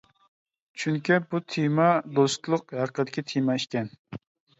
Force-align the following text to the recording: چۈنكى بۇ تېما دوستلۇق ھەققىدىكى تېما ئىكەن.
چۈنكى 0.83 1.17
بۇ 1.33 1.41
تېما 1.55 1.85
دوستلۇق 2.19 2.73
ھەققىدىكى 2.79 3.25
تېما 3.33 3.59
ئىكەن. 3.61 3.93